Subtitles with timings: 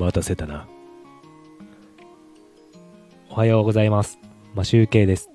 [0.00, 0.66] 待たせたな。
[3.28, 4.18] おはようございます。
[4.54, 5.28] マシュウケイです。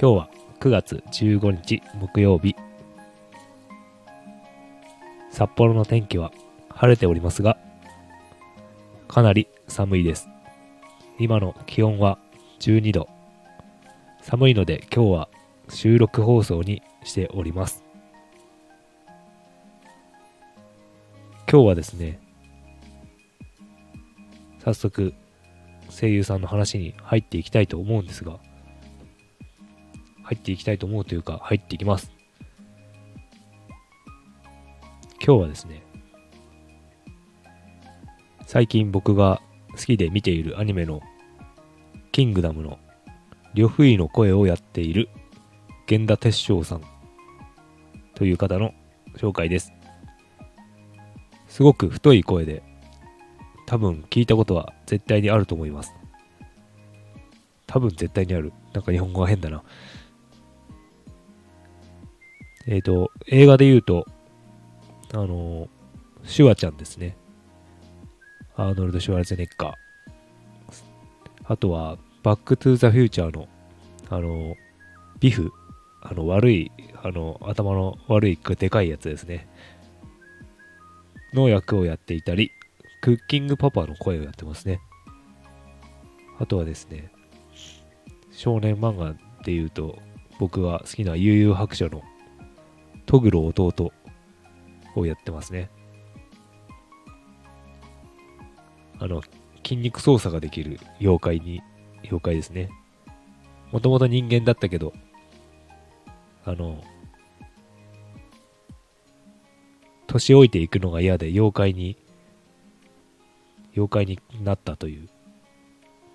[0.00, 2.56] 今日は9月15日木曜日。
[5.30, 6.32] 札幌の天気は
[6.70, 7.56] 晴れておりますが、
[9.06, 10.28] かなり寒いです。
[11.20, 12.18] 今の気温は
[12.58, 13.08] 12度。
[14.22, 15.28] 寒いので今日は
[15.68, 17.84] 収録放送にしております。
[21.48, 22.23] 今日はですね、
[24.64, 25.12] 早速
[25.90, 28.38] 声優さんの話に入っていきたいと思うんですが、
[30.22, 32.10] 入っていきたいと思うというか、入っていきます。
[35.24, 35.82] 今日はですね、
[38.46, 41.02] 最近僕が好きで見ているアニメの
[42.12, 42.78] キングダムの
[43.54, 45.08] 呂不韋の声をやっている
[45.88, 46.82] 源田鉄章さん
[48.14, 48.72] という方の
[49.16, 49.72] 紹介です。
[51.48, 52.62] すごく太い声で
[53.66, 55.94] 多分聞いたことは絶対にあると思います。
[57.66, 58.52] 多分絶対にある。
[58.72, 59.62] なんか日本語が変だな。
[62.66, 64.06] えっ、と、映画で言うと、
[65.12, 65.68] あの
[66.24, 67.16] シュワちゃんですね。
[68.56, 69.72] アーノルド・シュワルツェネッカー。
[71.46, 73.48] あとは、バック・トゥ・ザ・フューチャーの、
[74.08, 74.54] あの
[75.20, 75.52] ビフ、
[76.00, 79.48] あの、悪い、あの、頭の悪い、でかいやつですね。
[81.34, 82.52] の役をやっていたり、
[83.04, 84.80] クッキングパパの声をやってますね。
[86.38, 87.12] あとはですね、
[88.30, 89.12] 少年漫画
[89.44, 89.98] で言うと、
[90.38, 92.00] 僕が好きな悠々白書の
[93.04, 93.92] トグロ弟
[94.96, 95.68] をやってますね。
[98.98, 99.20] あの、
[99.62, 101.60] 筋肉操作ができる妖怪に、
[102.04, 102.70] 妖怪ですね。
[103.70, 104.94] もともと人間だったけど、
[106.46, 106.82] あの、
[110.06, 111.98] 年老いていくのが嫌で妖怪に、
[113.76, 115.08] 妖怪になったという、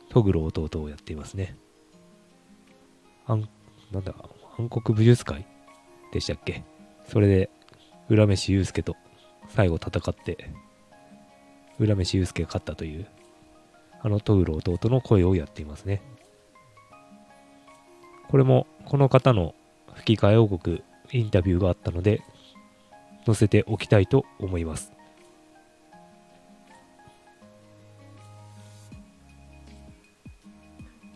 [0.10, 1.58] トグロ弟をやっていますね。
[3.26, 3.48] 暗、
[3.92, 4.14] なんだ、
[4.58, 5.46] 暗黒武術会
[6.12, 6.64] でしたっけ？
[7.08, 7.50] それで、
[8.10, 8.96] 浦飯祐介と
[9.50, 10.50] 最後戦って、
[11.80, 13.08] 浦飯祐介が勝ったという、
[14.02, 16.02] あのトグロ弟の声をやっていますね。
[18.30, 19.54] これも、この方の
[19.96, 22.22] 吹き替え王国インタビューがあったので、
[23.26, 24.92] 載せておきたいと思います。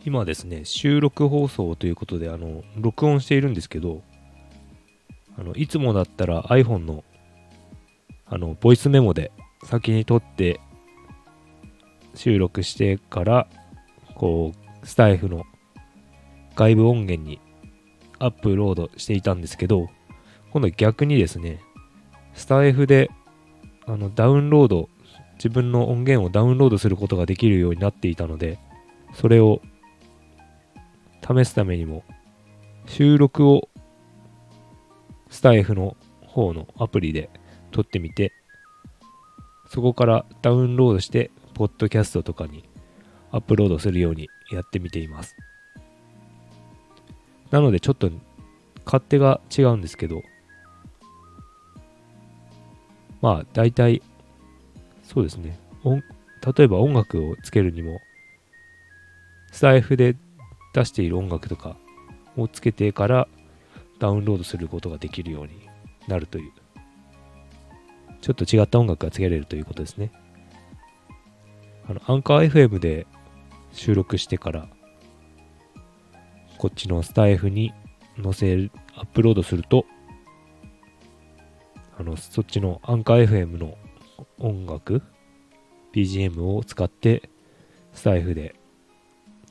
[0.05, 4.01] 今ですね、収録放送ということで、あの、録音しているんですけど、
[5.37, 7.05] あの、いつもだったら iPhone の、
[8.25, 9.31] あの、ボイスメモで
[9.63, 10.59] 先に撮って
[12.15, 13.47] 収録してから、
[14.15, 15.45] こう、スタイフの
[16.55, 17.39] 外部音源に
[18.19, 19.87] アップロードしていたんですけど、
[20.51, 21.61] 今度逆にですね、
[22.33, 23.09] スタイフで
[23.85, 24.89] あのダウンロード、
[25.35, 28.59] 自分の音源をダウンロードすることができるようになっていたので、
[29.13, 29.61] それを
[31.25, 32.03] 試すためにも、
[32.85, 33.69] 収録を
[35.29, 37.29] スタイフの方のアプリで
[37.71, 38.33] 撮ってみて、
[39.67, 42.63] そこからダウンロードして、ポッドキャストとかに
[43.31, 45.35] アップロードするようにやってみています。
[47.51, 48.09] なのでちょっと
[48.85, 50.21] 勝手が違うんですけど、
[53.21, 54.01] まあ大体、
[55.03, 55.57] そうですね。
[55.85, 58.01] 例えば音楽をつけるにも、
[59.51, 60.15] スタイフで
[60.73, 61.77] 出している音楽とか
[62.37, 63.27] をつけてから
[63.99, 65.69] ダウンロードすることができるように
[66.07, 66.51] なるという。
[68.21, 70.11] ちょっと違った音楽がつけられるということですね。
[71.89, 73.05] あの、アンカー FM で
[73.73, 74.69] 収録してから、
[76.57, 77.73] こっちのスタイフに
[78.23, 79.85] 載せる、アップロードすると、
[81.99, 83.77] あの、そっちのアンカー FM の
[84.39, 85.01] 音楽、
[85.93, 87.29] BGM を使って、
[87.91, 88.55] スタイフで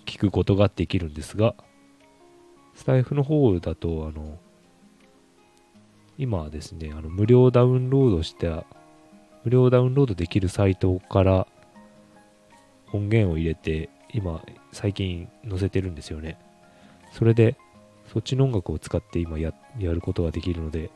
[0.04, 1.54] 聞くことができるんですが、
[2.74, 4.38] スタイフの方だと、あの、
[6.19, 8.64] 今はですね、あの、無料ダウンロードした、
[9.44, 11.46] 無料ダウンロードできるサイトから
[12.93, 16.38] 音源を入れて、今、最近載せてるんですよね。
[17.12, 17.56] それで、
[18.12, 20.90] そっちの音楽を使って今やることができるので、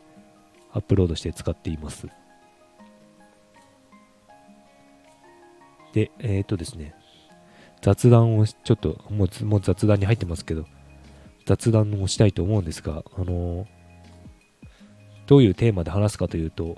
[0.73, 2.09] アップロードして使っています。
[5.95, 6.95] で、えっ、とですね、
[7.83, 10.67] 雑談をちょっともう、もう雑談に入ってますけど、
[11.45, 13.67] 雑談をしたいと思うんですが、あの、
[15.27, 16.77] どういうテーマで話すかというと、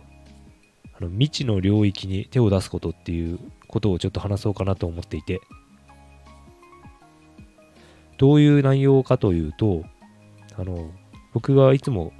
[1.00, 5.40] あの未知の領域に手を出すことっていうことをちょっと話そうかなと思っていて、
[8.16, 9.84] どういう内容かというと、
[10.56, 10.90] あの、
[11.32, 12.12] 僕がいつも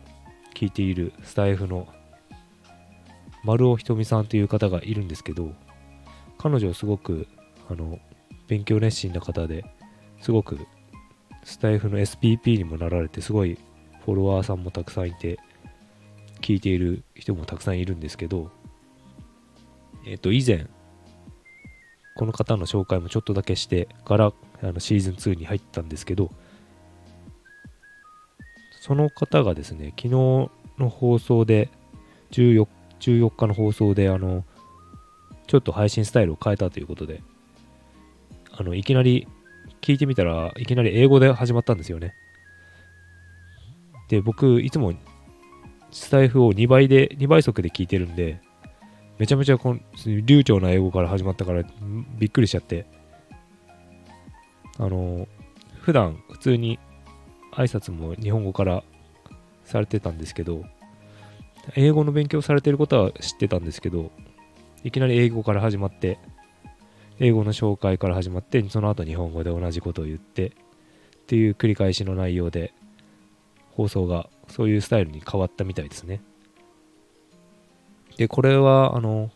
[0.55, 1.89] 聞いているスタイフの
[3.45, 5.53] 丸尾ひとみさんという方がいるんですけど
[6.37, 7.27] 彼女すごく
[7.71, 7.99] あの
[8.49, 9.65] 勉強熱心な方で
[10.21, 10.59] すごく
[11.45, 13.59] スタイフの SPP にもなられてすごい
[14.05, 15.39] フォロワーさんもたくさんいて
[16.41, 18.51] 聞いている人もたくさんいるんですけど
[20.07, 20.67] えっ、と以前
[22.17, 26.31] この方の紹介もちょっとだけしてからあのシーズン2に入ったんですけど
[28.81, 31.71] その方がですね昨日の放送で
[32.31, 32.67] 14,
[33.01, 34.45] 14日の放送であの
[35.47, 37.23] ちょっと配信スタイルを変えたということで
[38.59, 39.29] あのいきなり
[39.81, 42.15] 聞いてみたらいきなり英語で始まったんですよね。
[44.09, 44.93] で僕いつも
[45.93, 48.41] スタイフを2倍で2倍速で聞いてるんで
[49.19, 49.81] めちゃめちゃこの
[50.25, 51.63] 流暢な英語から始まったから
[52.19, 52.87] びっくりしちゃって。
[54.79, 55.27] あの
[55.81, 56.79] 普段普通に
[57.53, 58.85] 挨拶も日本語から
[59.65, 60.65] されてたんですけど
[61.75, 64.13] 英語の勉強されてることは知ってたんですけど
[64.85, 66.19] いきなり英語から始まって
[67.21, 70.51] 英語の紹介から始まってその後日本語で同じことを言ってっ
[71.27, 72.73] ていう繰り返しの内容で
[73.73, 76.21] 放送がそういうスタイルに変わったみたいですね。
[78.17, 79.31] で、これは、あの、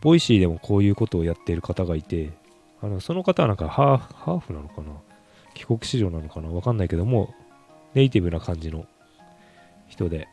[0.00, 2.30] ボイシーでもこういうことをやっている方がいて、
[2.80, 4.92] あのその方はなんかハーフハーフなのかな？
[5.54, 6.48] 帰国子女なのかな？
[6.50, 7.34] わかんないけども、
[7.94, 8.86] ネイティブな感じの
[9.88, 10.28] 人で、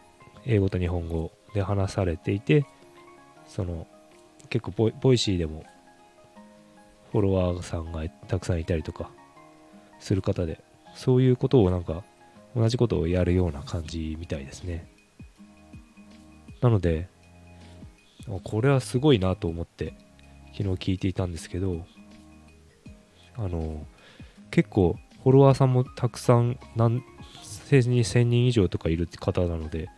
[0.45, 2.65] 英語と日本語で話されていて、
[3.47, 3.87] その、
[4.49, 5.63] 結構ボイボイシーでも
[7.13, 9.09] フォロワーさんがたくさんいたりとか
[9.99, 10.61] する方で、
[10.95, 12.03] そういうことをなんか
[12.55, 14.91] 同じことをやるような感じみたいですね。
[16.59, 17.07] なので、
[18.43, 19.93] これはすごいなと思って
[20.57, 21.85] 昨日聞いていたんですけど
[23.35, 23.85] あの
[24.51, 27.03] 結構フォロワーさんもたくさん何
[27.43, 29.89] 1000人以上とかいる方なので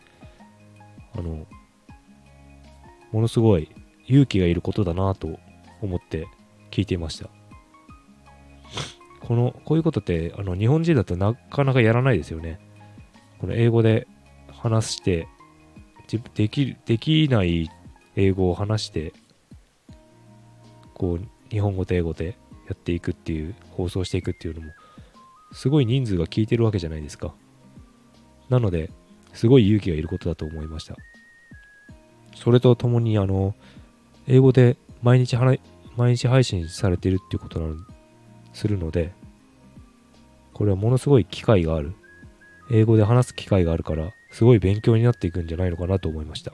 [1.14, 1.46] あの
[3.12, 3.68] ものすごい
[4.06, 5.38] 勇気がいることだなと
[5.82, 6.26] 思って
[6.70, 7.28] 聞いていました。
[9.20, 12.60] このこういうことってあの日本人だとなかなかやらないですよね。
[13.40, 14.06] この英語で
[14.52, 15.28] 話して
[16.34, 17.68] できできない
[18.14, 19.12] 英語を話して
[20.94, 22.38] こう日本語と英語で
[22.68, 24.72] やっていくっていう放送していくっていうのも
[25.52, 27.34] すごい人数が聞いてるわけじゃないですか。
[28.48, 28.90] なので
[29.32, 30.96] すごい勇気がいることだと思いました。
[32.34, 33.54] それとともにあの
[34.26, 35.60] 英語で毎日話
[35.96, 37.76] 毎日配信されてるっていうことなの
[38.52, 39.12] するので
[40.52, 41.94] これはものすごい機会がある
[42.70, 46.52] 英語で話す機会があるからすごい勉強になっていくんじゃないのかなと思いました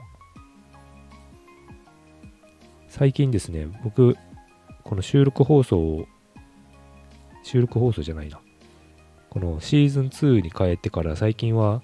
[2.95, 4.15] 最近ですね、僕、
[4.83, 6.05] この収録放送を、
[7.41, 8.39] 収録放送じゃないな。
[9.31, 11.81] このシーズン2に変えてから最近は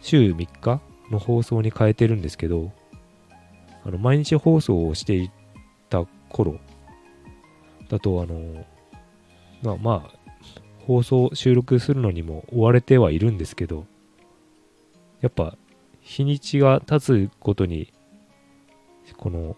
[0.00, 0.80] 週3日
[1.12, 2.72] の放送に変えてるんですけど、
[3.84, 5.30] あの毎日放送をしてい
[5.88, 6.58] た頃
[7.90, 8.64] だと、あの、
[9.62, 10.20] まあまあ、
[10.86, 13.86] 放送、収録するのにも追われてはいるんですけど、
[15.20, 15.56] やっぱ
[16.00, 17.92] 日にちが経つごとに、
[19.16, 19.56] この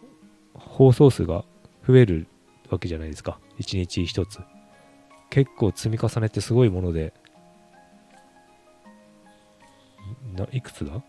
[0.55, 1.45] 放送数が
[1.87, 2.27] 増える
[2.71, 3.39] わけじゃないですか。
[3.59, 4.41] 一日一つ。
[5.31, 7.13] 結構積み重ねってすごいもので、
[10.35, 11.03] ないくつだ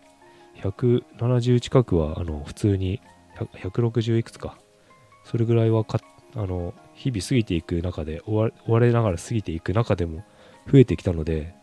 [0.62, 3.00] ?170 近くは、あの、普通に、
[3.36, 4.56] 160いくつか。
[5.24, 6.00] それぐらいはか、
[6.34, 8.36] あの、日々過ぎていく中で追
[8.66, 10.24] わ、れながら過ぎていく中でも
[10.70, 11.54] 増えてきたので、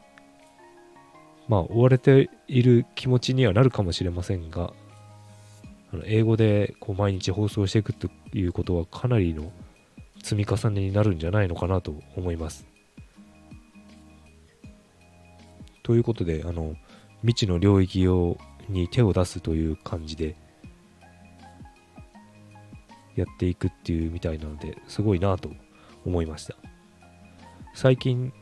[1.48, 4.74] まあ、追われている気持ちにはなるかもしれませんが、
[5.94, 9.52] あの英語でこう毎日放送していくということはかなりの
[10.24, 12.66] 積み重ねになるんじゃないのかなと思います。
[15.84, 16.76] ということで、あの、
[17.22, 18.38] 未知の領域を
[18.70, 20.36] に手を出すという感じで
[23.16, 25.52] やっていくっていうみたいなのですごいなと
[26.06, 26.56] 思いました。
[27.74, 28.34] 最近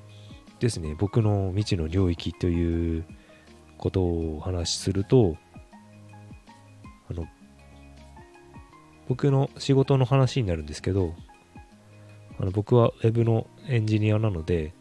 [0.59, 3.05] ですね、僕の未知の領域という
[3.77, 5.37] ことをお話しすると、
[7.09, 7.27] あの、
[9.07, 11.15] 僕の仕事の話になるんですけど、
[12.39, 14.73] あの僕は Web のエンジニアなので、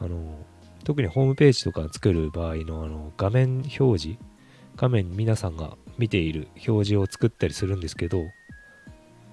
[0.00, 0.38] あの、
[0.84, 4.18] 特にホームページとか作る場合のあの画面表示、
[4.76, 8.24] 画面皆さんが見ている表示を作ったりするんですけど、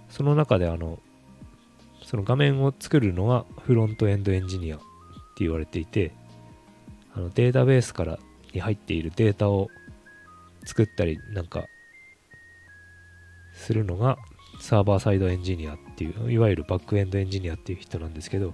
[0.09, 0.99] その中であの、
[2.03, 4.85] その画面を作るのがフロントエンドエンジニアって
[5.39, 6.11] 言われていて、
[7.15, 8.19] あのデータベースから
[8.53, 9.69] に入っているデータを
[10.65, 11.65] 作ったり、なんか
[13.53, 14.17] するのが
[14.59, 18.53] サーバーサイドエンジニアっていう、いわゆるバックエンドエンジニアっていう人なんですけど、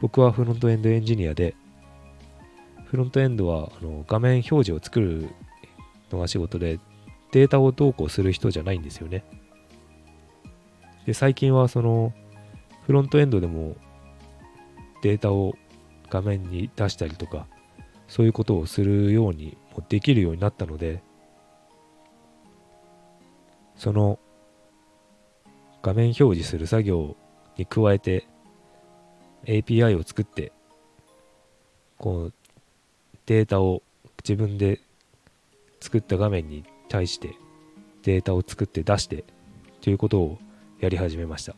[0.00, 1.54] 僕はフロントエンドエンジニアで、
[2.86, 5.28] フロントエンドはあの画面表示を作る
[6.10, 6.78] のが仕事で、
[7.32, 9.24] データをどうこうする人じゃないんですよね。
[11.06, 12.12] で、最近はその、
[12.86, 13.76] フロントエンドでも
[15.02, 15.54] データを
[16.10, 17.46] 画面に出したりとか、
[18.06, 21.02] そういうことをするようにもできるようになったので、
[23.76, 24.18] その
[25.82, 27.16] 画面表示する作業
[27.56, 28.28] に加えて
[29.44, 30.52] API を作って
[31.98, 32.32] こう
[33.26, 33.82] データを
[34.22, 34.80] 自分で
[35.80, 37.36] 作った画面に対して
[38.02, 39.24] データを作って出して
[39.80, 40.38] ということを
[40.78, 41.56] やり始めました。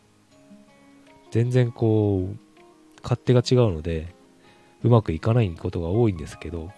[1.32, 2.38] 全然こう
[3.02, 4.14] 勝手が違うので
[4.84, 6.70] うまくいかないことが多いんですけど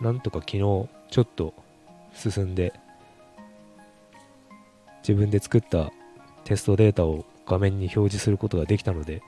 [0.00, 0.88] なんとか昨日ちょ
[1.22, 1.52] っと
[2.14, 2.72] 進んで
[5.02, 5.90] 自分で作った
[6.44, 9.22] テストデータを画面に表示することができたので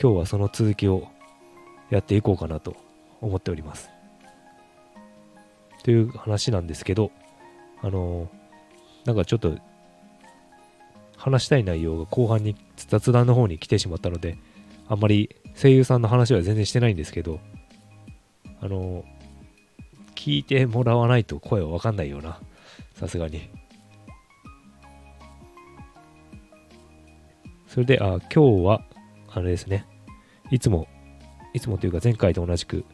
[0.00, 1.08] 今日はその続きを
[1.88, 2.76] やっていこうかなと
[3.22, 3.88] 思っております。
[5.84, 7.10] という話なんですけど
[7.82, 8.28] あの
[9.04, 9.56] なんかちょっと
[11.16, 14.38] 話したい内容が後半に雑談の方に来てしまったので
[14.88, 17.40] あんまり声優さんの話は全然してないんですけど
[18.60, 19.04] あの
[20.14, 22.40] 聞いてもらわないと声はわかんないような
[22.94, 23.48] さすがに。
[27.68, 28.82] それで、あ、今日は、
[29.30, 29.86] あれですね、
[30.50, 30.88] いつも、
[31.52, 32.84] いつもというか前回と同じく、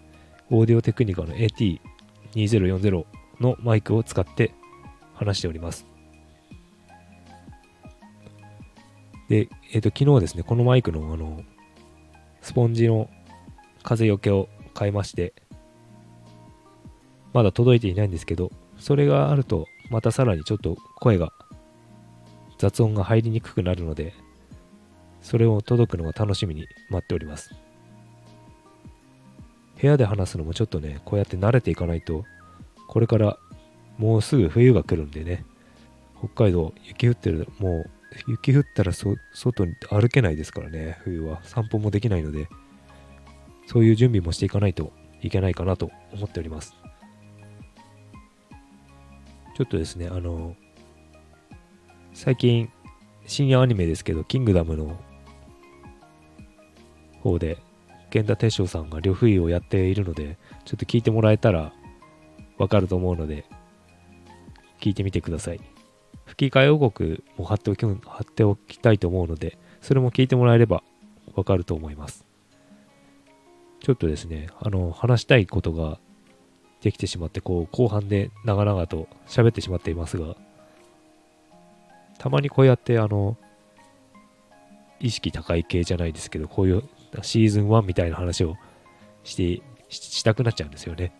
[0.50, 3.06] オーディオテクニカの AT2040
[3.40, 4.52] のマイクを使って
[5.14, 5.86] 話しております。
[9.28, 11.42] で、えっ、ー、と、昨日ですね、このマイクのあの、
[12.42, 13.08] スポンジの
[13.82, 15.32] 風よけを買いまして、
[17.32, 21.32] まだ届いていないんですけど、それがあると、またさらにちょっと声が、
[22.58, 24.14] 雑音が入りにくくなるので、
[25.22, 27.54] それを届くのが楽しみに待っております。
[29.80, 32.24] 部屋で話すのもちょっとね、こうやって慣れていかないと、
[32.88, 33.38] これから
[33.98, 35.44] もうすぐ冬が来るんでね、
[36.18, 37.90] 北海道雪降ってる、もう
[38.28, 41.42] 雪降ったら外に歩けないですからね、冬は。
[41.44, 42.48] 散歩もできないので、
[43.66, 46.74] そういう準備もしていかないといけないかなと思っております。
[49.56, 50.56] ちょっとですね、あの、
[52.12, 52.70] 最近、
[53.26, 54.98] 深夜アニメですけど、キングダムの
[57.20, 57.58] 方で、
[58.12, 61.72] 源田鉄章さんが呂不韋をやっているので、ちょっと聞いてもらえたら
[62.58, 63.44] わかると思うので、
[64.84, 65.60] 聞いてみてください。
[66.26, 70.82] 吹き替え予告も貼っておき貼っておきたいと思うので、それも聞いてもらえれば
[71.34, 72.26] わかると思います。
[73.80, 75.98] ちょっとですね、あの、話したいことが
[76.82, 80.36] できてしまって、こう、後半で長々と喋ってしまっていますが、
[82.18, 83.38] たまにこうやって、あの、
[85.00, 86.82] 意識高い系じゃないですけど、こういう
[87.22, 88.56] シーズン1みたいな話を
[89.22, 91.14] してしたくなっちゃうんですよね。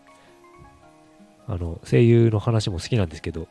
[1.47, 3.47] あの、声優の話も好きなんですけど、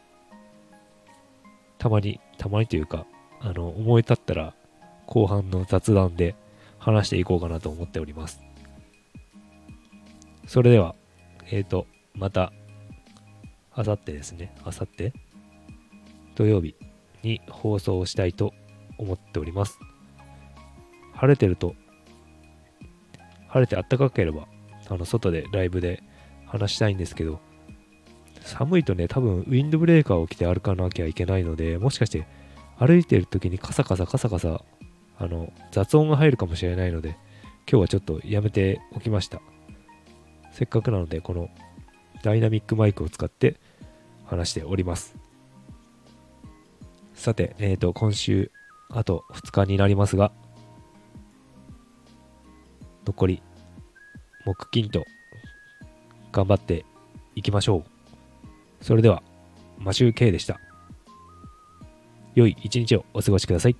[1.85, 3.05] たまに、たまにというか、
[3.41, 4.55] あの、思い立ったら、
[5.05, 6.35] 後半の雑談で
[6.79, 8.41] 話していこうかなと思っております。
[10.47, 10.95] それでは、
[11.51, 12.55] えっ、ー、と、また、
[13.75, 15.13] あさってですね、あさって
[16.37, 16.75] 土曜日
[17.23, 18.55] に放送したいと
[18.97, 19.79] 思っております。
[21.13, 21.75] 晴れてると
[23.49, 24.49] 晴れて暖かければ、
[24.89, 26.03] あの、外でライブで
[26.47, 27.41] 話したいんですけど、
[28.45, 32.27] 寒いとね、多分ウィンドブレーカーを着て歩かなきゃいけないので、もしかして
[32.79, 34.63] 歩いてる時にカサカサカサカサ、
[35.19, 37.17] あの、雑音が入るかもしれないので、
[37.71, 39.41] 今日はちょっとやめておきました。
[40.53, 41.49] せっかくなので、この
[42.23, 43.57] ダイナミックマイクを使って
[44.27, 45.17] 話しております。
[47.15, 48.51] さて、えっ、ー、と、今週、
[48.91, 50.33] あと2日になりますが、
[53.07, 53.43] 残り、
[54.45, 55.05] 木金と
[56.31, 56.85] 頑張って
[57.35, 57.94] いきましょう。
[58.85, 59.23] それでは、
[59.79, 60.61] マシュー K でした。
[62.35, 63.77] 良い一日をお過ごしください。